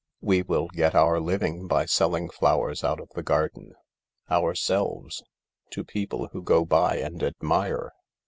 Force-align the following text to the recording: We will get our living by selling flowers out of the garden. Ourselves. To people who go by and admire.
We 0.23 0.41
will 0.41 0.65
get 0.67 0.95
our 0.95 1.19
living 1.19 1.67
by 1.67 1.85
selling 1.85 2.27
flowers 2.31 2.83
out 2.83 2.99
of 2.99 3.09
the 3.13 3.21
garden. 3.21 3.75
Ourselves. 4.31 5.21
To 5.73 5.83
people 5.83 6.29
who 6.29 6.41
go 6.41 6.65
by 6.65 6.95
and 6.97 7.21
admire. 7.21 7.93